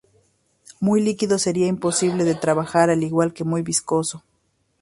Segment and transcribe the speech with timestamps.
[0.79, 4.23] Muy líquido sería imposible de trabajar al igual que muy viscoso.